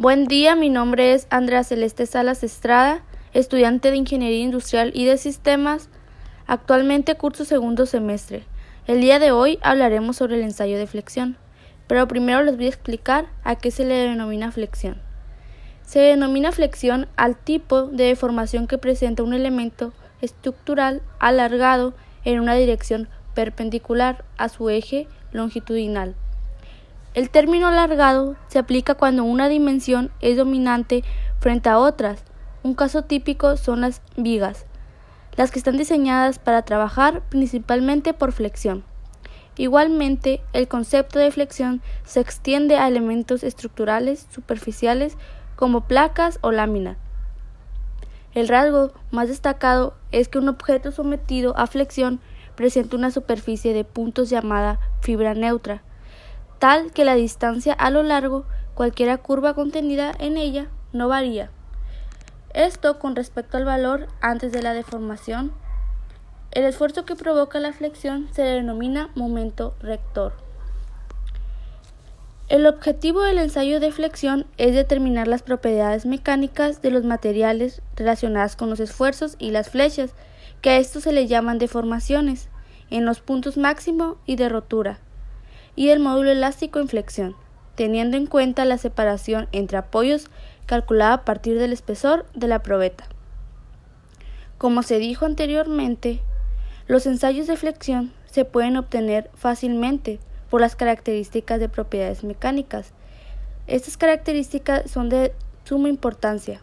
Buen 0.00 0.26
día, 0.26 0.54
mi 0.54 0.68
nombre 0.68 1.12
es 1.12 1.26
Andrea 1.28 1.64
Celeste 1.64 2.06
Salas 2.06 2.44
Estrada, 2.44 3.02
estudiante 3.34 3.90
de 3.90 3.96
Ingeniería 3.96 4.44
Industrial 4.44 4.92
y 4.94 5.06
de 5.06 5.18
Sistemas, 5.18 5.90
actualmente 6.46 7.16
curso 7.16 7.44
segundo 7.44 7.84
semestre. 7.84 8.44
El 8.86 9.00
día 9.00 9.18
de 9.18 9.32
hoy 9.32 9.58
hablaremos 9.60 10.14
sobre 10.14 10.36
el 10.36 10.42
ensayo 10.42 10.78
de 10.78 10.86
flexión, 10.86 11.36
pero 11.88 12.06
primero 12.06 12.44
les 12.44 12.56
voy 12.56 12.66
a 12.66 12.68
explicar 12.68 13.26
a 13.42 13.56
qué 13.56 13.72
se 13.72 13.84
le 13.84 13.94
denomina 13.94 14.52
flexión. 14.52 15.02
Se 15.82 15.98
denomina 15.98 16.52
flexión 16.52 17.08
al 17.16 17.36
tipo 17.36 17.88
de 17.88 18.04
deformación 18.04 18.68
que 18.68 18.78
presenta 18.78 19.24
un 19.24 19.34
elemento 19.34 19.92
estructural 20.20 21.02
alargado 21.18 21.92
en 22.24 22.38
una 22.38 22.54
dirección 22.54 23.08
perpendicular 23.34 24.24
a 24.36 24.48
su 24.48 24.70
eje 24.70 25.08
longitudinal. 25.32 26.14
El 27.14 27.30
término 27.30 27.68
alargado 27.68 28.36
se 28.48 28.58
aplica 28.58 28.94
cuando 28.94 29.24
una 29.24 29.48
dimensión 29.48 30.10
es 30.20 30.36
dominante 30.36 31.04
frente 31.40 31.68
a 31.68 31.78
otras. 31.78 32.22
Un 32.62 32.74
caso 32.74 33.02
típico 33.02 33.56
son 33.56 33.80
las 33.80 34.02
vigas, 34.16 34.66
las 35.36 35.50
que 35.50 35.58
están 35.58 35.78
diseñadas 35.78 36.38
para 36.38 36.62
trabajar 36.62 37.22
principalmente 37.28 38.12
por 38.12 38.32
flexión. 38.32 38.84
Igualmente, 39.56 40.40
el 40.52 40.68
concepto 40.68 41.18
de 41.18 41.32
flexión 41.32 41.82
se 42.04 42.20
extiende 42.20 42.76
a 42.76 42.86
elementos 42.86 43.42
estructurales 43.42 44.26
superficiales 44.30 45.16
como 45.56 45.88
placas 45.88 46.38
o 46.42 46.52
láminas. 46.52 46.96
El 48.34 48.46
rasgo 48.46 48.92
más 49.10 49.28
destacado 49.28 49.94
es 50.12 50.28
que 50.28 50.38
un 50.38 50.48
objeto 50.48 50.92
sometido 50.92 51.56
a 51.56 51.66
flexión 51.66 52.20
presenta 52.54 52.96
una 52.96 53.10
superficie 53.10 53.72
de 53.72 53.84
puntos 53.84 54.30
llamada 54.30 54.78
fibra 55.00 55.34
neutra, 55.34 55.82
tal 56.58 56.92
que 56.92 57.04
la 57.04 57.14
distancia 57.14 57.72
a 57.72 57.90
lo 57.90 58.02
largo, 58.02 58.44
cualquiera 58.74 59.18
curva 59.18 59.54
contenida 59.54 60.12
en 60.18 60.36
ella, 60.36 60.68
no 60.92 61.08
varía. 61.08 61.50
Esto 62.54 62.98
con 62.98 63.14
respecto 63.14 63.56
al 63.56 63.64
valor 63.64 64.08
antes 64.20 64.52
de 64.52 64.62
la 64.62 64.74
deformación. 64.74 65.52
El 66.50 66.64
esfuerzo 66.64 67.04
que 67.04 67.14
provoca 67.14 67.60
la 67.60 67.72
flexión 67.72 68.28
se 68.32 68.42
denomina 68.42 69.10
momento 69.14 69.74
rector. 69.80 70.32
El 72.48 72.66
objetivo 72.66 73.20
del 73.22 73.38
ensayo 73.38 73.78
de 73.78 73.92
flexión 73.92 74.46
es 74.56 74.74
determinar 74.74 75.28
las 75.28 75.42
propiedades 75.42 76.06
mecánicas 76.06 76.80
de 76.80 76.90
los 76.90 77.04
materiales 77.04 77.82
relacionadas 77.94 78.56
con 78.56 78.70
los 78.70 78.80
esfuerzos 78.80 79.36
y 79.38 79.50
las 79.50 79.68
flechas, 79.68 80.12
que 80.62 80.70
a 80.70 80.76
estos 80.78 81.02
se 81.02 81.12
le 81.12 81.26
llaman 81.26 81.58
deformaciones, 81.58 82.48
en 82.88 83.04
los 83.04 83.20
puntos 83.20 83.58
máximo 83.58 84.16
y 84.24 84.36
de 84.36 84.48
rotura 84.48 84.98
y 85.78 85.90
el 85.90 86.00
módulo 86.00 86.32
elástico 86.32 86.80
en 86.80 86.88
flexión, 86.88 87.36
teniendo 87.76 88.16
en 88.16 88.26
cuenta 88.26 88.64
la 88.64 88.78
separación 88.78 89.46
entre 89.52 89.78
apoyos 89.78 90.28
calculada 90.66 91.12
a 91.12 91.24
partir 91.24 91.56
del 91.56 91.72
espesor 91.72 92.26
de 92.34 92.48
la 92.48 92.64
probeta. 92.64 93.04
Como 94.58 94.82
se 94.82 94.98
dijo 94.98 95.24
anteriormente, 95.24 96.20
los 96.88 97.06
ensayos 97.06 97.46
de 97.46 97.56
flexión 97.56 98.12
se 98.26 98.44
pueden 98.44 98.76
obtener 98.76 99.30
fácilmente 99.34 100.18
por 100.50 100.60
las 100.60 100.74
características 100.74 101.60
de 101.60 101.68
propiedades 101.68 102.24
mecánicas. 102.24 102.92
Estas 103.68 103.96
características 103.96 104.90
son 104.90 105.08
de 105.08 105.32
suma 105.62 105.88
importancia, 105.88 106.60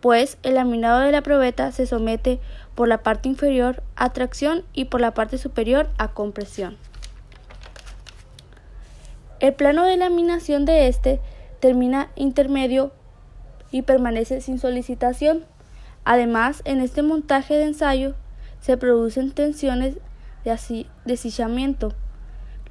pues 0.00 0.36
el 0.42 0.56
laminado 0.56 0.98
de 0.98 1.12
la 1.12 1.22
probeta 1.22 1.70
se 1.70 1.86
somete 1.86 2.40
por 2.74 2.88
la 2.88 3.04
parte 3.04 3.28
inferior 3.28 3.84
a 3.94 4.12
tracción 4.12 4.64
y 4.72 4.86
por 4.86 5.00
la 5.00 5.14
parte 5.14 5.38
superior 5.38 5.90
a 5.96 6.08
compresión. 6.08 6.76
El 9.40 9.54
plano 9.54 9.84
de 9.84 9.96
laminación 9.96 10.64
de 10.64 10.88
este 10.88 11.20
termina 11.60 12.10
intermedio 12.16 12.92
y 13.70 13.82
permanece 13.82 14.40
sin 14.40 14.58
solicitación. 14.58 15.44
Además, 16.04 16.62
en 16.64 16.80
este 16.80 17.02
montaje 17.02 17.54
de 17.54 17.64
ensayo 17.64 18.14
se 18.60 18.76
producen 18.76 19.30
tensiones 19.30 19.98
de 20.44 20.86
deshichamiento 21.04 21.92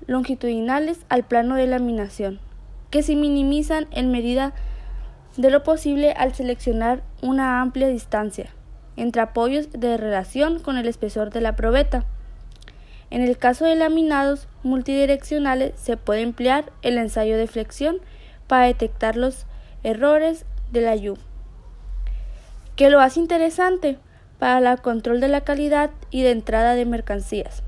longitudinales 0.07 0.99
al 1.09 1.23
plano 1.23 1.55
de 1.55 1.67
laminación, 1.67 2.39
que 2.89 3.03
se 3.03 3.15
minimizan 3.15 3.87
en 3.91 4.11
medida 4.11 4.53
de 5.35 5.51
lo 5.51 5.63
posible 5.63 6.13
al 6.13 6.33
seleccionar 6.33 7.03
una 7.21 7.61
amplia 7.61 7.87
distancia 7.87 8.49
entre 8.95 9.21
apoyos 9.21 9.69
de 9.71 9.95
relación 9.95 10.59
con 10.59 10.77
el 10.77 10.87
espesor 10.87 11.29
de 11.29 11.41
la 11.41 11.55
probeta. 11.55 12.05
En 13.09 13.21
el 13.21 13.37
caso 13.37 13.65
de 13.65 13.75
laminados 13.75 14.47
multidireccionales 14.63 15.73
se 15.79 15.97
puede 15.97 16.21
emplear 16.21 16.71
el 16.81 16.97
ensayo 16.97 17.37
de 17.37 17.47
flexión 17.47 17.99
para 18.47 18.65
detectar 18.65 19.15
los 19.15 19.45
errores 19.83 20.45
de 20.71 20.81
la 20.81 20.95
U, 20.95 21.17
que 22.75 22.89
lo 22.89 22.99
hace 22.99 23.19
interesante 23.19 23.97
para 24.39 24.71
el 24.71 24.81
control 24.81 25.19
de 25.19 25.29
la 25.29 25.41
calidad 25.41 25.91
y 26.11 26.23
de 26.23 26.31
entrada 26.31 26.75
de 26.75 26.85
mercancías. 26.85 27.63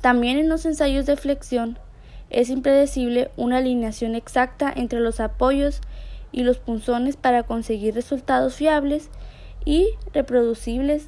También 0.00 0.38
en 0.38 0.48
los 0.48 0.64
ensayos 0.66 1.06
de 1.06 1.16
flexión 1.16 1.78
es 2.30 2.50
impredecible 2.50 3.30
una 3.36 3.58
alineación 3.58 4.14
exacta 4.14 4.72
entre 4.74 5.00
los 5.00 5.20
apoyos 5.20 5.80
y 6.30 6.42
los 6.42 6.58
punzones 6.58 7.16
para 7.16 7.42
conseguir 7.44 7.94
resultados 7.94 8.54
fiables 8.54 9.08
y 9.64 9.88
reproducibles. 10.12 11.06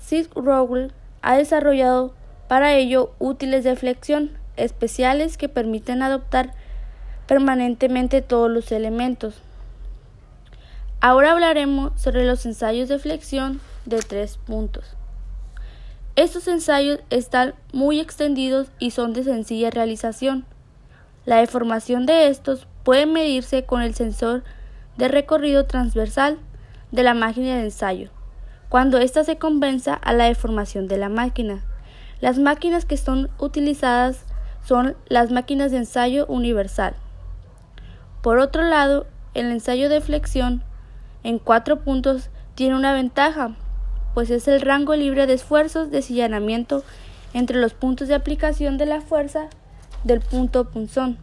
Sid 0.00 0.26
Rowell 0.34 0.92
ha 1.22 1.36
desarrollado 1.36 2.14
para 2.48 2.74
ello 2.74 3.14
útiles 3.18 3.64
de 3.64 3.76
flexión 3.76 4.32
especiales 4.56 5.36
que 5.36 5.48
permiten 5.48 6.02
adoptar 6.02 6.52
permanentemente 7.26 8.22
todos 8.22 8.50
los 8.50 8.72
elementos. 8.72 9.40
Ahora 11.00 11.32
hablaremos 11.32 11.92
sobre 12.00 12.26
los 12.26 12.44
ensayos 12.44 12.88
de 12.88 12.98
flexión 12.98 13.60
de 13.86 14.00
tres 14.00 14.36
puntos. 14.38 14.96
Estos 16.16 16.48
ensayos 16.48 17.00
están 17.08 17.54
muy 17.72 18.00
extendidos 18.00 18.68
y 18.78 18.90
son 18.90 19.12
de 19.12 19.24
sencilla 19.24 19.70
realización. 19.70 20.44
La 21.24 21.36
deformación 21.36 22.04
de 22.04 22.28
estos 22.28 22.66
puede 22.82 23.06
medirse 23.06 23.64
con 23.64 23.80
el 23.80 23.94
sensor 23.94 24.42
de 24.96 25.08
recorrido 25.08 25.64
transversal 25.66 26.38
de 26.90 27.02
la 27.02 27.14
máquina 27.14 27.56
de 27.56 27.62
ensayo 27.62 28.10
cuando 28.70 28.98
ésta 28.98 29.24
se 29.24 29.36
convenza 29.36 29.94
a 29.94 30.12
la 30.14 30.24
deformación 30.24 30.86
de 30.86 30.96
la 30.96 31.08
máquina. 31.08 31.60
Las 32.20 32.38
máquinas 32.38 32.84
que 32.84 32.96
son 32.96 33.28
utilizadas 33.38 34.24
son 34.64 34.96
las 35.08 35.32
máquinas 35.32 35.72
de 35.72 35.78
ensayo 35.78 36.24
universal. 36.28 36.94
Por 38.22 38.38
otro 38.38 38.62
lado, 38.62 39.06
el 39.34 39.50
ensayo 39.50 39.88
de 39.88 40.00
flexión 40.00 40.62
en 41.24 41.40
cuatro 41.40 41.80
puntos 41.80 42.30
tiene 42.54 42.76
una 42.76 42.92
ventaja, 42.92 43.56
pues 44.14 44.30
es 44.30 44.46
el 44.46 44.60
rango 44.60 44.94
libre 44.94 45.26
de 45.26 45.34
esfuerzos 45.34 45.90
de 45.90 46.00
sillanamiento 46.00 46.84
entre 47.34 47.58
los 47.58 47.74
puntos 47.74 48.06
de 48.06 48.14
aplicación 48.14 48.78
de 48.78 48.86
la 48.86 49.00
fuerza 49.00 49.48
del 50.04 50.20
punto 50.20 50.70
punzón. 50.70 51.18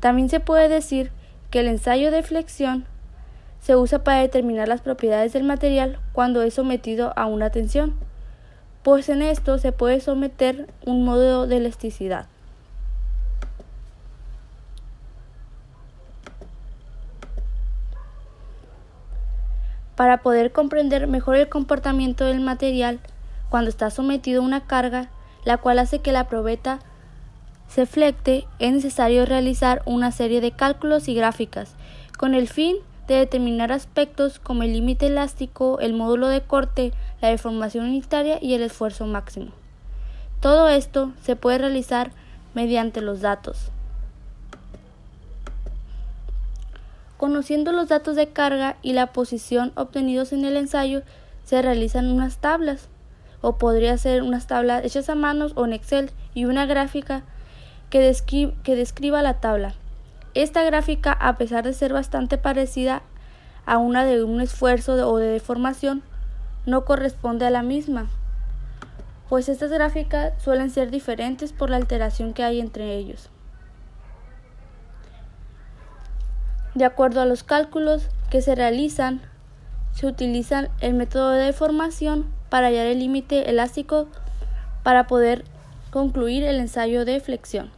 También 0.00 0.30
se 0.30 0.40
puede 0.40 0.70
decir 0.70 1.12
que 1.50 1.60
el 1.60 1.68
ensayo 1.68 2.10
de 2.10 2.22
flexión 2.22 2.86
se 3.66 3.74
usa 3.74 4.04
para 4.04 4.20
determinar 4.20 4.68
las 4.68 4.80
propiedades 4.80 5.32
del 5.32 5.42
material 5.42 5.98
cuando 6.12 6.40
es 6.42 6.54
sometido 6.54 7.12
a 7.16 7.26
una 7.26 7.50
tensión, 7.50 7.94
pues 8.84 9.08
en 9.08 9.22
esto 9.22 9.58
se 9.58 9.72
puede 9.72 9.98
someter 9.98 10.68
un 10.84 11.04
modo 11.04 11.48
de 11.48 11.56
elasticidad. 11.56 12.26
Para 19.96 20.18
poder 20.18 20.52
comprender 20.52 21.08
mejor 21.08 21.34
el 21.34 21.48
comportamiento 21.48 22.24
del 22.24 22.38
material 22.38 23.00
cuando 23.50 23.68
está 23.68 23.90
sometido 23.90 24.42
a 24.42 24.44
una 24.44 24.68
carga, 24.68 25.08
la 25.44 25.56
cual 25.56 25.80
hace 25.80 25.98
que 25.98 26.12
la 26.12 26.28
probeta 26.28 26.78
se 27.66 27.84
flecte, 27.84 28.46
es 28.60 28.72
necesario 28.72 29.26
realizar 29.26 29.82
una 29.86 30.12
serie 30.12 30.40
de 30.40 30.52
cálculos 30.52 31.08
y 31.08 31.16
gráficas 31.16 31.74
con 32.16 32.34
el 32.34 32.46
fin 32.46 32.76
de 32.76 32.95
determinar 33.14 33.72
aspectos 33.72 34.38
como 34.38 34.62
el 34.62 34.72
límite 34.72 35.06
elástico, 35.06 35.78
el 35.80 35.92
módulo 35.92 36.28
de 36.28 36.40
corte, 36.40 36.92
la 37.20 37.28
deformación 37.28 37.86
unitaria 37.86 38.38
y 38.42 38.54
el 38.54 38.62
esfuerzo 38.62 39.06
máximo. 39.06 39.52
Todo 40.40 40.68
esto 40.68 41.12
se 41.22 41.36
puede 41.36 41.58
realizar 41.58 42.10
mediante 42.54 43.00
los 43.00 43.20
datos. 43.20 43.70
Conociendo 47.16 47.72
los 47.72 47.88
datos 47.88 48.16
de 48.16 48.28
carga 48.28 48.76
y 48.82 48.92
la 48.92 49.12
posición 49.12 49.72
obtenidos 49.74 50.32
en 50.32 50.44
el 50.44 50.56
ensayo, 50.56 51.02
se 51.44 51.62
realizan 51.62 52.10
unas 52.10 52.38
tablas, 52.38 52.88
o 53.40 53.56
podría 53.56 53.96
ser 53.96 54.22
unas 54.22 54.46
tablas 54.46 54.84
hechas 54.84 55.08
a 55.08 55.14
manos 55.14 55.52
o 55.54 55.64
en 55.64 55.72
Excel 55.72 56.10
y 56.34 56.44
una 56.44 56.66
gráfica 56.66 57.22
que, 57.90 58.12
que 58.62 58.76
describa 58.76 59.22
la 59.22 59.40
tabla. 59.40 59.74
Esta 60.36 60.62
gráfica, 60.64 61.12
a 61.12 61.38
pesar 61.38 61.64
de 61.64 61.72
ser 61.72 61.94
bastante 61.94 62.36
parecida 62.36 63.00
a 63.64 63.78
una 63.78 64.04
de 64.04 64.22
un 64.22 64.42
esfuerzo 64.42 64.92
o 65.10 65.16
de 65.16 65.28
deformación, 65.28 66.02
no 66.66 66.84
corresponde 66.84 67.46
a 67.46 67.50
la 67.50 67.62
misma, 67.62 68.10
pues 69.30 69.48
estas 69.48 69.70
gráficas 69.70 70.34
suelen 70.42 70.68
ser 70.68 70.90
diferentes 70.90 71.54
por 71.54 71.70
la 71.70 71.78
alteración 71.78 72.34
que 72.34 72.44
hay 72.44 72.60
entre 72.60 72.96
ellos. 72.96 73.30
De 76.74 76.84
acuerdo 76.84 77.22
a 77.22 77.24
los 77.24 77.42
cálculos 77.42 78.10
que 78.28 78.42
se 78.42 78.54
realizan, 78.54 79.22
se 79.94 80.06
utiliza 80.06 80.68
el 80.82 80.92
método 80.92 81.30
de 81.30 81.46
deformación 81.46 82.26
para 82.50 82.66
hallar 82.66 82.84
el 82.84 82.98
límite 82.98 83.48
elástico 83.48 84.06
para 84.82 85.06
poder 85.06 85.46
concluir 85.90 86.44
el 86.44 86.60
ensayo 86.60 87.06
de 87.06 87.20
flexión. 87.20 87.75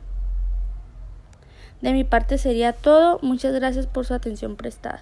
De 1.81 1.93
mi 1.93 2.05
parte 2.05 2.39
sería 2.39 2.73
todo. 2.73 3.19
Muchas 3.23 3.55
gracias 3.55 3.87
por 3.87 4.07
su 4.07 4.15
atención 4.15 4.57
prestada. 4.57 5.01